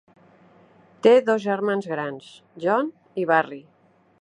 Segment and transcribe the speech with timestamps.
[1.07, 2.33] Té dos germans grans,
[2.65, 2.91] John
[3.25, 3.63] i Barry.